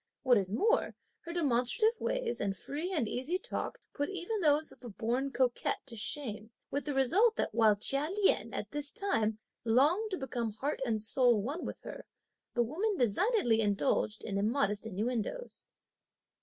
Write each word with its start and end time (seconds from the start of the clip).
What 0.23 0.39
is 0.39 0.51
more, 0.51 0.95
her 1.25 1.31
demonstrative 1.33 2.01
ways 2.01 2.41
and 2.41 2.57
free 2.57 2.91
and 2.91 3.07
easy 3.07 3.37
talk 3.37 3.79
put 3.93 4.09
even 4.09 4.41
those 4.41 4.71
of 4.71 4.83
a 4.83 4.89
born 4.89 5.29
coquette 5.29 5.85
to 5.85 5.95
shame, 5.95 6.49
with 6.71 6.85
the 6.85 6.95
result 6.95 7.35
that 7.35 7.53
while 7.53 7.75
Chia 7.75 8.09
Lien, 8.09 8.51
at 8.51 8.71
this 8.71 8.91
time, 8.91 9.37
longed 9.63 10.09
to 10.09 10.17
become 10.17 10.53
heart 10.53 10.81
and 10.87 11.03
soul 11.03 11.39
one 11.39 11.67
with 11.67 11.81
her, 11.81 12.07
the 12.55 12.63
woman 12.63 12.97
designedly 12.97 13.61
indulged 13.61 14.23
in 14.23 14.39
immodest 14.39 14.87
innuendoes. 14.87 15.67